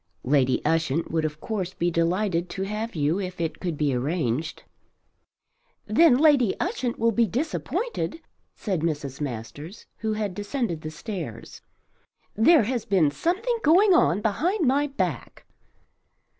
"Lady 0.23 0.65
Ushant 0.65 1.11
would 1.11 1.25
of 1.25 1.39
course 1.39 1.75
be 1.75 1.91
delighted 1.91 2.49
to 2.49 2.63
have 2.63 2.95
you 2.95 3.19
if 3.19 3.39
it 3.39 3.59
could 3.59 3.77
be 3.77 3.93
arranged." 3.93 4.63
"Then 5.85 6.17
Lady 6.17 6.55
Ushant 6.59 6.97
will 6.97 7.11
be 7.11 7.27
disappointed," 7.27 8.19
said 8.55 8.79
Mrs. 8.79 9.21
Masters 9.21 9.85
who 9.97 10.13
had 10.13 10.33
descended 10.33 10.81
the 10.81 10.89
stairs. 10.89 11.61
"There 12.35 12.63
has 12.63 12.83
been 12.83 13.11
something 13.11 13.59
going 13.61 13.93
on 13.93 14.21
behind 14.21 14.65
my 14.67 14.87
back." 14.87 15.45